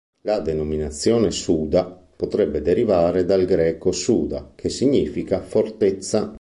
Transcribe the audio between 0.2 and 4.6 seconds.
La denominazione "Suda" potrebbe derivare dal greco "suda",